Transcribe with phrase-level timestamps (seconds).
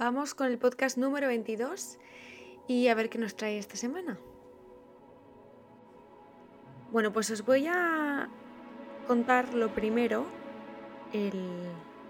[0.00, 1.98] Vamos con el podcast número 22
[2.66, 4.18] y a ver qué nos trae esta semana.
[6.90, 8.30] Bueno, pues os voy a
[9.06, 10.24] contar lo primero,
[11.12, 11.34] el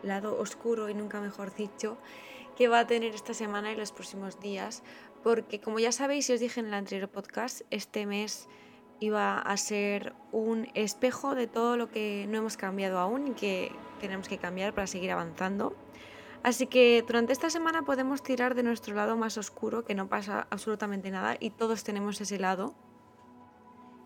[0.04, 1.98] lado oscuro y nunca mejor dicho,
[2.56, 4.84] que va a tener esta semana y los próximos días,
[5.24, 8.48] porque como ya sabéis y os dije en el anterior podcast, este mes
[9.00, 13.72] iba a ser un espejo de todo lo que no hemos cambiado aún y que
[14.00, 15.74] tenemos que cambiar para seguir avanzando.
[16.42, 20.46] Así que durante esta semana podemos tirar de nuestro lado más oscuro, que no pasa
[20.50, 22.74] absolutamente nada y todos tenemos ese lado.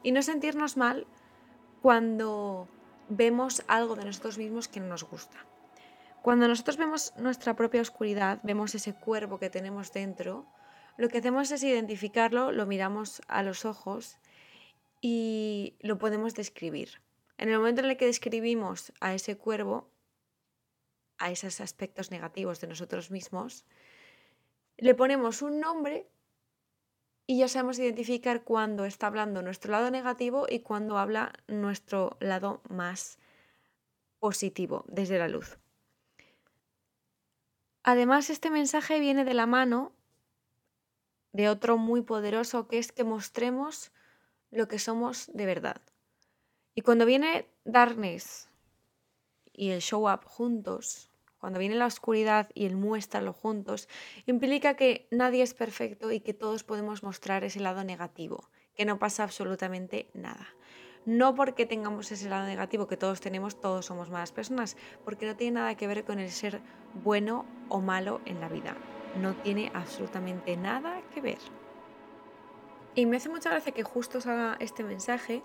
[0.02, 1.06] Y no sentirnos mal
[1.80, 2.68] cuando
[3.08, 5.36] vemos algo de nosotros mismos que no nos gusta.
[6.22, 10.46] Cuando nosotros vemos nuestra propia oscuridad, vemos ese cuervo que tenemos dentro,
[10.96, 14.16] lo que hacemos es identificarlo, lo miramos a los ojos
[15.00, 17.00] y lo podemos describir.
[17.36, 19.90] En el momento en el que describimos a ese cuervo,
[21.24, 23.64] a esos aspectos negativos de nosotros mismos,
[24.76, 26.06] le ponemos un nombre
[27.26, 32.60] y ya sabemos identificar cuándo está hablando nuestro lado negativo y cuándo habla nuestro lado
[32.68, 33.18] más
[34.18, 35.58] positivo desde la luz.
[37.82, 39.92] Además, este mensaje viene de la mano
[41.32, 43.92] de otro muy poderoso que es que mostremos
[44.50, 45.80] lo que somos de verdad.
[46.74, 48.50] Y cuando viene Darkness
[49.54, 51.10] y el show up juntos,
[51.44, 53.86] cuando viene la oscuridad y el muéstralo juntos,
[54.24, 58.98] implica que nadie es perfecto y que todos podemos mostrar ese lado negativo, que no
[58.98, 60.48] pasa absolutamente nada.
[61.04, 65.36] No porque tengamos ese lado negativo que todos tenemos, todos somos malas personas, porque no
[65.36, 66.62] tiene nada que ver con el ser
[67.02, 68.74] bueno o malo en la vida.
[69.20, 71.40] No tiene absolutamente nada que ver.
[72.94, 75.42] Y me hace mucha gracia que justo salga este mensaje,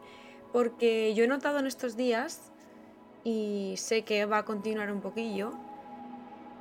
[0.54, 2.54] porque yo he notado en estos días
[3.26, 5.52] y sé que va a continuar un poquillo,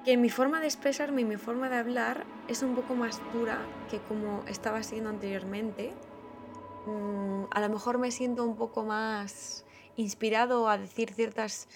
[0.09, 3.59] que mi forma de expresarme y mi forma de hablar es un poco más dura
[3.91, 5.93] que como estaba siendo anteriormente.
[6.87, 9.67] Mm, a lo mejor me siento un poco más
[9.97, 11.69] inspirado a decir ciertos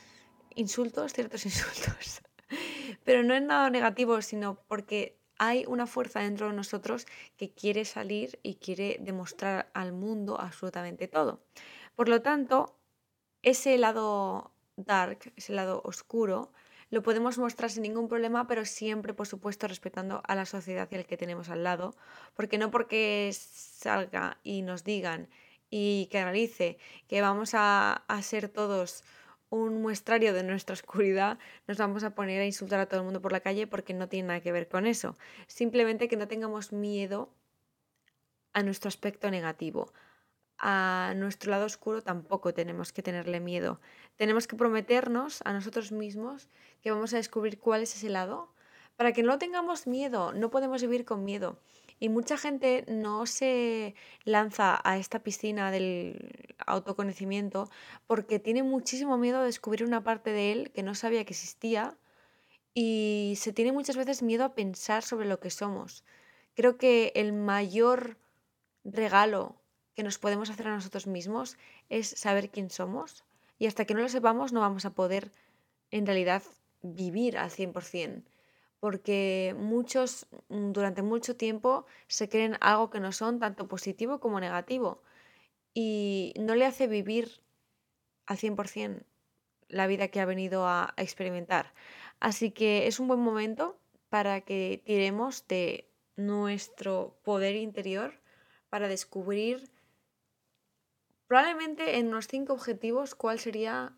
[0.54, 2.22] insultos, ciertos insultos.
[3.04, 7.06] Pero no es nada negativo, sino porque hay una fuerza dentro de nosotros
[7.36, 11.44] que quiere salir y quiere demostrar al mundo absolutamente todo.
[11.94, 12.78] Por lo tanto,
[13.42, 16.50] ese lado dark, ese lado oscuro,
[16.92, 20.96] lo podemos mostrar sin ningún problema, pero siempre, por supuesto, respetando a la sociedad y
[20.96, 21.96] al que tenemos al lado,
[22.34, 25.30] porque no porque salga y nos digan
[25.70, 26.76] y que analice
[27.08, 29.04] que vamos a, a ser todos
[29.48, 33.22] un muestrario de nuestra oscuridad, nos vamos a poner a insultar a todo el mundo
[33.22, 35.16] por la calle porque no tiene nada que ver con eso.
[35.46, 37.32] Simplemente que no tengamos miedo
[38.52, 39.94] a nuestro aspecto negativo,
[40.62, 43.80] a nuestro lado oscuro tampoco tenemos que tenerle miedo.
[44.16, 46.48] Tenemos que prometernos a nosotros mismos
[46.82, 48.48] que vamos a descubrir cuál es ese lado
[48.96, 51.58] para que no tengamos miedo, no podemos vivir con miedo.
[51.98, 57.68] Y mucha gente no se lanza a esta piscina del autoconocimiento
[58.06, 61.96] porque tiene muchísimo miedo de descubrir una parte de él que no sabía que existía
[62.74, 66.04] y se tiene muchas veces miedo a pensar sobre lo que somos.
[66.54, 68.16] Creo que el mayor
[68.84, 69.61] regalo
[69.94, 71.56] que nos podemos hacer a nosotros mismos
[71.88, 73.24] es saber quién somos
[73.58, 75.30] y hasta que no lo sepamos no vamos a poder
[75.90, 76.42] en realidad
[76.82, 78.24] vivir al 100%,
[78.80, 85.02] porque muchos durante mucho tiempo se creen algo que no son, tanto positivo como negativo,
[85.74, 87.40] y no le hace vivir
[88.26, 89.04] al 100%
[89.68, 91.72] la vida que ha venido a experimentar.
[92.20, 93.78] Así que es un buen momento
[94.08, 98.20] para que tiremos de nuestro poder interior
[98.68, 99.70] para descubrir
[101.32, 103.96] Probablemente en los cinco objetivos, ¿cuál sería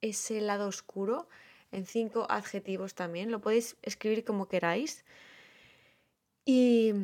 [0.00, 1.28] ese lado oscuro?
[1.72, 3.30] En cinco adjetivos también.
[3.30, 5.04] Lo podéis escribir como queráis.
[6.46, 6.94] Y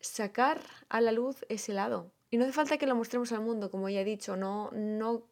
[0.00, 2.14] sacar a la luz ese lado.
[2.30, 5.28] Y no hace falta que lo mostremos al mundo, como ya he dicho, no, no,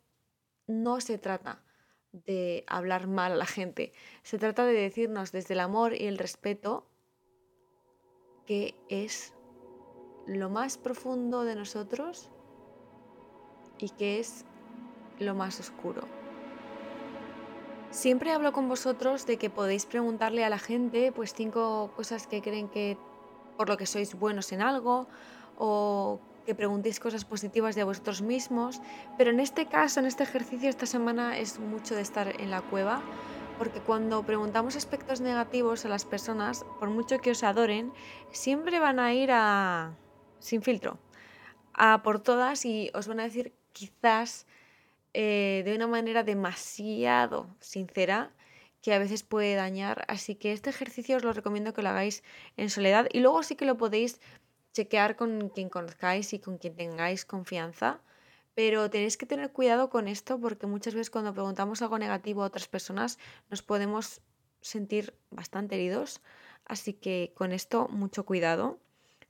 [0.66, 1.64] no se trata
[2.12, 3.94] de hablar mal a la gente.
[4.22, 6.90] Se trata de decirnos desde el amor y el respeto
[8.44, 9.32] que es
[10.26, 12.30] lo más profundo de nosotros
[13.82, 14.44] y qué es
[15.18, 16.02] lo más oscuro.
[17.90, 22.40] Siempre hablo con vosotros de que podéis preguntarle a la gente pues cinco cosas que
[22.40, 22.96] creen que
[23.56, 25.08] por lo que sois buenos en algo
[25.58, 28.80] o que preguntéis cosas positivas de vosotros mismos,
[29.18, 32.62] pero en este caso, en este ejercicio esta semana es mucho de estar en la
[32.62, 33.02] cueva,
[33.58, 37.92] porque cuando preguntamos aspectos negativos a las personas, por mucho que os adoren,
[38.30, 39.94] siempre van a ir a
[40.40, 40.98] sin filtro,
[41.74, 44.46] a por todas y os van a decir quizás
[45.14, 48.32] eh, de una manera demasiado sincera
[48.82, 50.04] que a veces puede dañar.
[50.08, 52.22] Así que este ejercicio os lo recomiendo que lo hagáis
[52.56, 54.20] en soledad y luego sí que lo podéis
[54.72, 58.00] chequear con quien conozcáis y con quien tengáis confianza.
[58.54, 62.46] Pero tenéis que tener cuidado con esto porque muchas veces cuando preguntamos algo negativo a
[62.46, 63.18] otras personas
[63.50, 64.20] nos podemos
[64.60, 66.20] sentir bastante heridos.
[66.66, 68.78] Así que con esto mucho cuidado.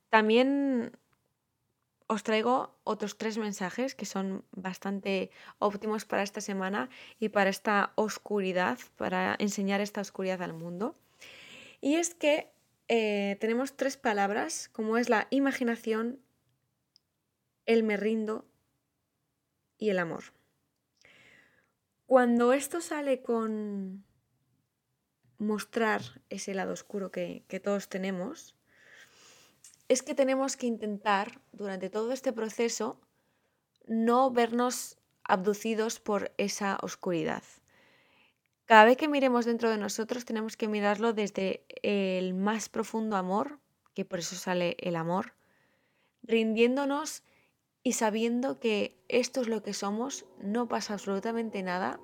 [0.09, 0.97] También
[2.07, 6.89] os traigo otros tres mensajes que son bastante óptimos para esta semana
[7.19, 10.95] y para esta oscuridad, para enseñar esta oscuridad al mundo.
[11.81, 12.51] Y es que
[12.87, 16.19] eh, tenemos tres palabras, como es la imaginación,
[17.65, 18.45] el me rindo
[19.77, 20.25] y el amor.
[22.05, 24.05] Cuando esto sale con
[25.37, 28.55] mostrar ese lado oscuro que todos tenemos,
[29.87, 32.99] es que tenemos que intentar durante todo este proceso
[33.85, 37.43] no vernos abducidos por esa oscuridad.
[38.65, 43.59] Cada vez que miremos dentro de nosotros tenemos que mirarlo desde el más profundo amor,
[43.93, 45.33] que por eso sale el amor,
[46.23, 47.23] rindiéndonos
[47.83, 51.99] y sabiendo que esto es lo que somos, no pasa absolutamente nada,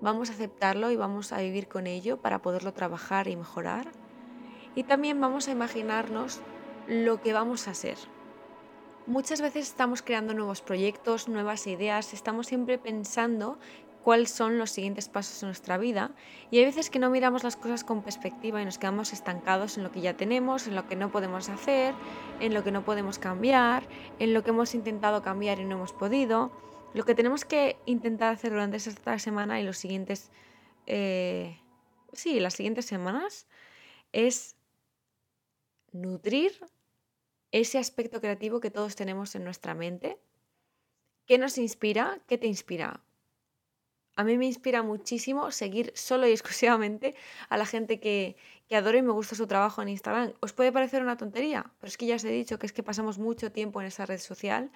[0.00, 3.92] vamos a aceptarlo y vamos a vivir con ello para poderlo trabajar y mejorar.
[4.74, 6.40] Y también vamos a imaginarnos
[6.88, 7.98] lo que vamos a ser.
[9.06, 13.58] Muchas veces estamos creando nuevos proyectos, nuevas ideas, estamos siempre pensando
[14.02, 16.12] cuáles son los siguientes pasos en nuestra vida
[16.50, 19.84] y hay veces que no miramos las cosas con perspectiva y nos quedamos estancados en
[19.84, 21.94] lo que ya tenemos, en lo que no podemos hacer,
[22.40, 23.86] en lo que no podemos cambiar,
[24.18, 26.50] en lo que hemos intentado cambiar y no hemos podido.
[26.94, 30.30] Lo que tenemos que intentar hacer durante esta semana y los siguientes,
[30.86, 31.60] eh,
[32.14, 33.46] sí, las siguientes semanas
[34.12, 34.56] es
[35.92, 36.52] nutrir
[37.52, 40.18] ese aspecto creativo que todos tenemos en nuestra mente.
[41.26, 42.20] ¿Qué nos inspira?
[42.26, 43.02] ¿Qué te inspira?
[44.16, 47.14] A mí me inspira muchísimo seguir solo y exclusivamente
[47.48, 48.36] a la gente que,
[48.68, 50.32] que adoro y me gusta su trabajo en Instagram.
[50.40, 51.72] ¿Os puede parecer una tontería?
[51.80, 54.06] Pero es que ya os he dicho que es que pasamos mucho tiempo en esa
[54.06, 54.70] red social.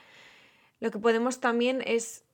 [0.81, 2.25] Lo que podemos también es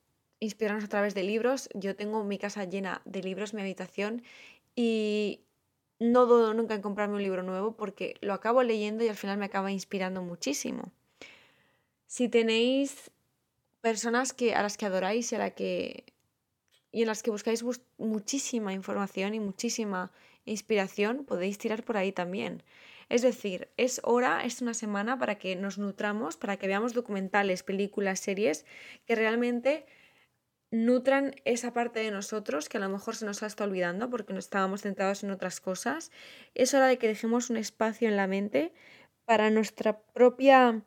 [0.40, 1.68] inspirarnos a través de libros.
[1.74, 4.22] Yo tengo mi casa llena de libros, mi habitación,
[4.76, 5.40] y
[5.98, 9.38] no dudo nunca en comprarme un libro nuevo porque lo acabo leyendo y al final
[9.38, 10.92] me acaba inspirando muchísimo.
[12.06, 13.10] Si tenéis
[13.80, 16.04] personas que, a las que adoráis y, a la que,
[16.92, 17.64] y en las que buscáis
[17.98, 20.12] muchísima información y muchísima
[20.44, 22.62] inspiración, podéis tirar por ahí también.
[23.08, 27.62] Es decir, es hora, es una semana para que nos nutramos, para que veamos documentales,
[27.62, 28.66] películas, series
[29.06, 29.86] que realmente
[30.70, 34.32] nutran esa parte de nosotros que a lo mejor se nos ha estado olvidando porque
[34.32, 36.10] no estábamos centrados en otras cosas.
[36.54, 38.72] Es hora de que dejemos un espacio en la mente
[39.24, 40.82] para nuestra propia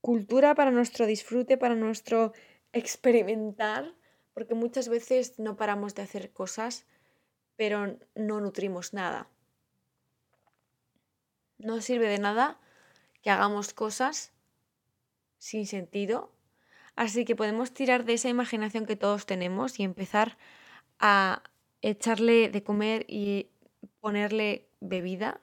[0.00, 2.32] cultura, para nuestro disfrute, para nuestro
[2.72, 3.94] experimentar,
[4.34, 6.86] porque muchas veces no paramos de hacer cosas,
[7.56, 9.28] pero no nutrimos nada.
[11.58, 12.60] No sirve de nada
[13.20, 14.32] que hagamos cosas
[15.38, 16.32] sin sentido
[16.98, 20.36] Así que podemos tirar de esa imaginación que todos tenemos y empezar
[20.98, 21.44] a
[21.80, 23.50] echarle de comer y
[24.00, 25.40] ponerle bebida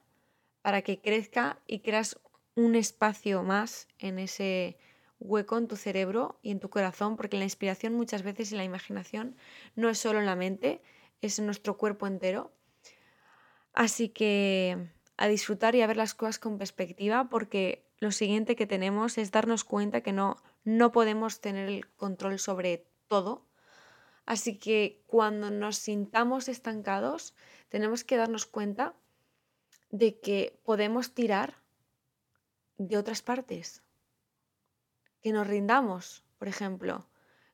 [0.61, 2.19] para que crezca y creas
[2.55, 4.77] un espacio más en ese
[5.21, 8.65] hueco en tu cerebro y en tu corazón, porque la inspiración muchas veces y la
[8.65, 9.37] imaginación
[9.77, 10.81] no es solo en la mente,
[11.21, 12.51] es en nuestro cuerpo entero.
[13.71, 18.67] Así que a disfrutar y a ver las cosas con perspectiva, porque lo siguiente que
[18.67, 23.45] tenemos es darnos cuenta que no no podemos tener el control sobre todo.
[24.25, 27.35] Así que cuando nos sintamos estancados,
[27.69, 28.95] tenemos que darnos cuenta
[29.91, 31.61] de que podemos tirar
[32.77, 33.83] de otras partes.
[35.21, 37.07] Que nos rindamos, por ejemplo.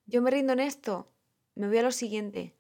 [0.06, 1.12] Yo me rindo en esto,
[1.56, 2.56] me voy a lo siguiente.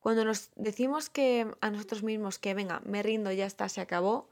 [0.00, 4.28] Cuando nos decimos que a nosotros mismos que venga, me rindo, ya está, se acabó,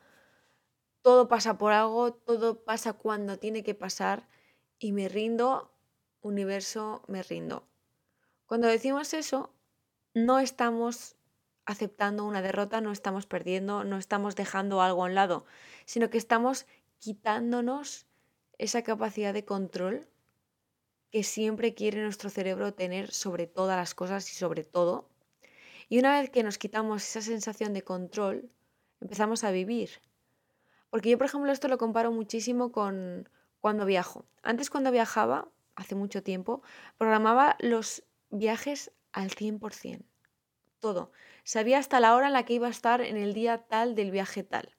[1.03, 4.29] todo pasa por algo, todo pasa cuando tiene que pasar
[4.79, 5.73] y me rindo,
[6.21, 7.67] universo, me rindo.
[8.47, 9.55] Cuando decimos eso,
[10.15, 11.17] no estamos
[11.67, 15.47] aceptando una derrota, no estamos perdiendo, no estamos dejando algo a un lado,
[15.87, 16.67] sino que estamos
[16.99, 18.07] quitándonos
[18.59, 20.07] esa capacidad de control
[21.11, 25.09] que siempre quiere nuestro cerebro tener sobre todas las cosas y sobre todo.
[25.89, 28.51] Y una vez que nos quitamos esa sensación de control,
[29.01, 29.91] empezamos a vivir.
[30.91, 33.29] Porque yo, por ejemplo, esto lo comparo muchísimo con,
[33.65, 34.27] cuando viajo.
[34.43, 36.61] Antes cuando viajaba, hace mucho tiempo,
[36.99, 40.05] programaba los viajes al 100%.
[40.81, 41.13] Todo.
[41.45, 44.11] Sabía hasta la hora en la que iba a estar en el día tal del
[44.11, 44.77] viaje tal.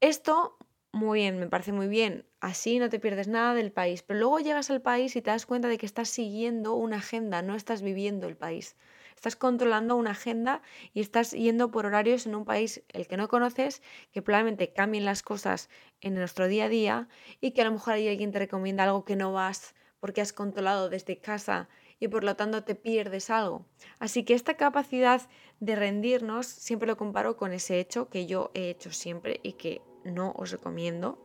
[0.00, 0.56] Esto,
[0.92, 2.26] muy bien, me parece muy bien.
[2.40, 4.02] Así no te pierdes nada del país.
[4.02, 7.42] Pero luego llegas al país y te das cuenta de que estás siguiendo una agenda,
[7.42, 8.76] no estás viviendo el país.
[9.24, 10.60] Estás controlando una agenda
[10.92, 13.80] y estás yendo por horarios en un país el que no conoces,
[14.12, 15.70] que probablemente cambien las cosas
[16.02, 17.08] en nuestro día a día
[17.40, 20.34] y que a lo mejor hay alguien te recomienda algo que no vas porque has
[20.34, 23.64] controlado desde casa y por lo tanto te pierdes algo.
[23.98, 25.22] Así que esta capacidad
[25.58, 29.80] de rendirnos siempre lo comparo con ese hecho que yo he hecho siempre y que
[30.04, 31.18] no os recomiendo.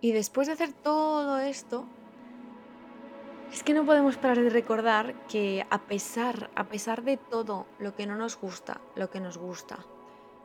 [0.00, 1.86] Y después de hacer todo esto,
[3.54, 7.94] es que no podemos parar de recordar que a pesar, a pesar de todo lo
[7.94, 9.78] que no nos gusta, lo que nos gusta,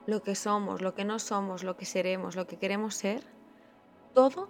[0.06, 3.24] lo que somos, lo que no somos, lo que seremos, lo que queremos ser,
[4.14, 4.48] todo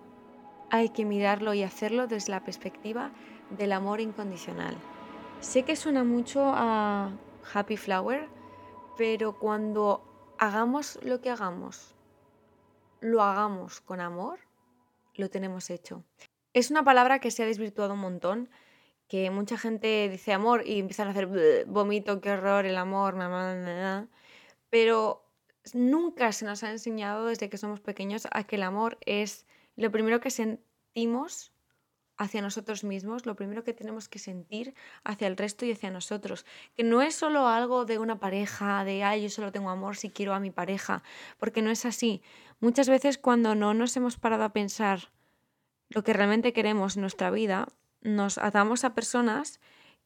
[0.70, 3.12] hay que mirarlo y hacerlo desde la perspectiva
[3.50, 4.76] del amor incondicional.
[5.40, 7.12] Sé que suena mucho a
[7.54, 8.28] Happy Flower,
[8.98, 10.04] pero cuando
[10.38, 11.96] hagamos lo que hagamos,
[13.00, 14.38] lo hagamos con amor,
[15.16, 16.04] lo tenemos hecho.
[16.54, 18.50] Es una palabra que se ha desvirtuado un montón,
[19.08, 23.16] que mucha gente dice amor y empiezan a hacer vomito, qué horror, el amor,
[24.70, 25.26] pero
[25.74, 29.92] nunca se nos ha enseñado desde que somos pequeños a que el amor es lo
[29.92, 31.52] primero que sentimos
[32.18, 36.46] hacia nosotros mismos, lo primero que tenemos que sentir hacia el resto y hacia nosotros.
[36.76, 40.10] Que no es solo algo de una pareja, de, ay, yo solo tengo amor si
[40.10, 41.02] quiero a mi pareja,
[41.38, 42.22] porque no es así.
[42.60, 45.12] Muchas veces cuando no nos hemos parado a pensar
[45.90, 47.68] lo que realmente queremos en nuestra vida,
[48.02, 49.60] nos atamos a personas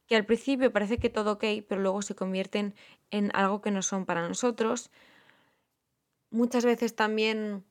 [0.06, 2.74] que al principio parece que todo ok, pero luego se convierten
[3.10, 4.90] en algo que no son para nosotros.
[6.30, 7.64] Muchas veces también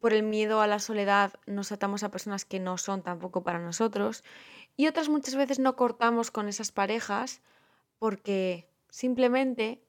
[0.00, 3.58] por el miedo a la soledad nos atamos a personas que no son tampoco para
[3.58, 4.22] nosotros.
[4.76, 7.40] Y otras muchas veces no cortamos con esas parejas
[7.98, 9.82] porque simplemente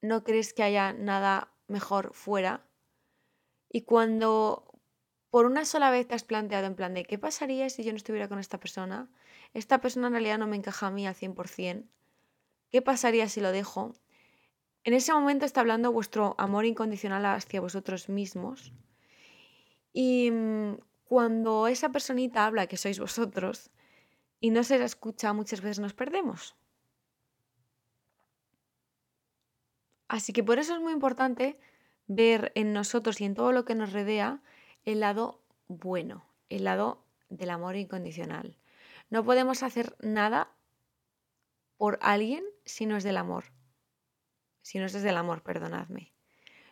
[0.00, 2.66] no crees que haya nada mejor fuera.
[3.68, 4.69] Y cuando
[5.30, 7.96] por una sola vez te has planteado en plan de qué pasaría si yo no
[7.96, 9.08] estuviera con esta persona,
[9.54, 11.84] esta persona en realidad no me encaja a mí al 100%,
[12.70, 13.94] ¿qué pasaría si lo dejo?
[14.82, 18.72] En ese momento está hablando vuestro amor incondicional hacia vosotros mismos.
[19.92, 23.70] Y mm, cuando esa personita habla que sois vosotros
[24.40, 26.56] y no se la escucha, muchas veces nos perdemos.
[30.08, 31.58] Así que por eso es muy importante
[32.06, 34.42] ver en nosotros y en todo lo que nos rodea
[34.84, 38.56] el lado bueno, el lado del amor incondicional.
[39.08, 40.50] No podemos hacer nada
[41.76, 43.44] por alguien si no es del amor.
[44.62, 46.12] Si no es desde el amor, perdonadme.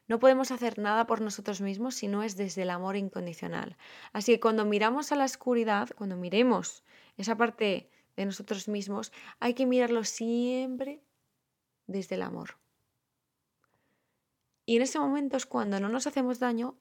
[0.07, 3.77] No podemos hacer nada por nosotros mismos si no es desde el amor incondicional.
[4.13, 6.83] Así que cuando miramos a la oscuridad, cuando miremos
[7.17, 11.03] esa parte de nosotros mismos, hay que mirarlo siempre
[11.87, 12.57] desde el amor.
[14.65, 16.77] Y en ese momento es cuando no nos hacemos daño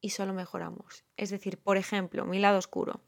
[0.00, 1.04] y solo mejoramos.
[1.16, 3.00] Es decir, por ejemplo, mi lado oscuro.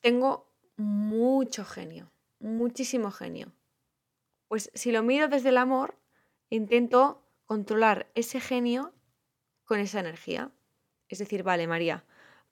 [0.00, 3.52] Tengo mucho genio, muchísimo genio.
[4.48, 5.98] Pues si lo miro desde el amor,
[6.50, 8.92] intento controlar ese genio
[9.64, 10.50] con esa energía.
[11.08, 12.04] Es decir, vale, María,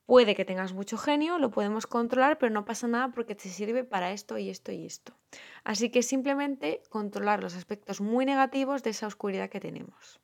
[0.07, 3.85] puede que tengas mucho genio, lo podemos controlar, pero no pasa nada porque te sirve
[3.85, 5.17] para esto y esto y esto.
[5.65, 10.21] Así que simplemente controlar los aspectos muy negativos de esa oscuridad que tenemos.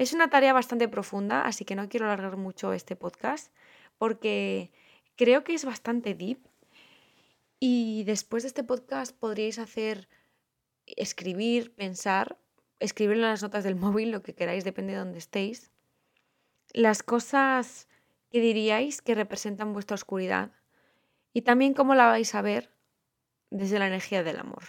[0.00, 3.52] Es una tarea bastante profunda, así que no quiero alargar mucho este podcast
[3.98, 4.72] porque
[5.14, 6.38] creo que es bastante deep.
[7.58, 10.08] Y después de este podcast podríais hacer,
[10.86, 12.38] escribir, pensar,
[12.78, 15.70] escribirlo en las notas del móvil, lo que queráis, depende de donde estéis,
[16.72, 17.86] las cosas
[18.30, 20.50] que diríais que representan vuestra oscuridad
[21.34, 22.72] y también cómo la vais a ver
[23.50, 24.62] desde la energía del amor.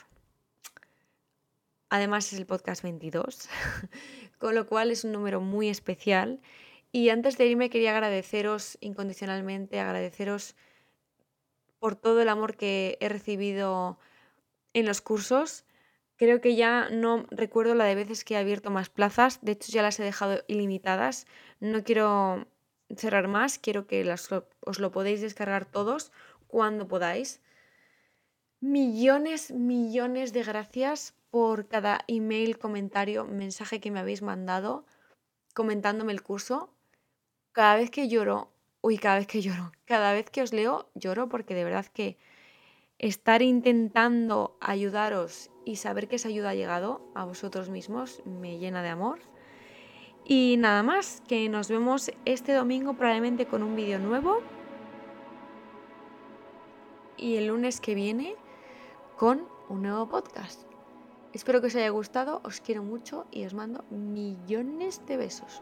[1.93, 3.49] Además es el podcast 22,
[4.41, 6.41] con lo cual es un número muy especial.
[6.91, 10.55] Y antes de irme quería agradeceros incondicionalmente, agradeceros
[11.79, 13.99] por todo el amor que he recibido
[14.73, 15.63] en los cursos.
[16.17, 19.71] Creo que ya no recuerdo la de veces que he abierto más plazas, de hecho
[19.71, 21.27] ya las he dejado ilimitadas.
[21.59, 22.47] No quiero
[22.95, 24.03] cerrar más, quiero que
[24.61, 26.11] os lo podéis descargar todos
[26.47, 27.41] cuando podáis.
[28.59, 34.85] Millones, millones de gracias por cada email, comentario, mensaje que me habéis mandado
[35.53, 36.69] comentándome el curso.
[37.53, 41.29] Cada vez que lloro, uy, cada vez que lloro, cada vez que os leo, lloro
[41.29, 42.17] porque de verdad que
[42.99, 48.83] estar intentando ayudaros y saber que esa ayuda ha llegado a vosotros mismos me llena
[48.83, 49.19] de amor.
[50.23, 54.41] Y nada más, que nos vemos este domingo probablemente con un vídeo nuevo.
[57.17, 58.35] Y el lunes que viene
[59.17, 60.70] con un nuevo podcast.
[61.33, 65.61] Espero que os haya gustado, os quiero mucho y os mando millones de besos.